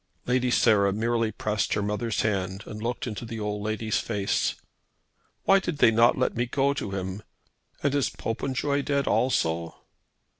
Lady 0.25 0.49
Sarah 0.49 0.91
merely 0.91 1.31
pressed 1.31 1.73
her 1.75 1.83
mother's 1.83 2.21
hand 2.21 2.63
and 2.65 2.81
looked 2.81 3.05
into 3.05 3.23
the 3.23 3.39
old 3.39 3.61
lady's 3.61 3.99
face. 3.99 4.55
"Why 5.43 5.59
did 5.59 5.79
not 5.93 6.13
they 6.15 6.19
let 6.19 6.35
me 6.35 6.47
go 6.47 6.73
to 6.73 6.89
him? 6.89 7.21
And 7.83 7.93
is 7.93 8.09
Popenjoy 8.09 8.81
dead 8.81 9.05
also?" 9.05 9.79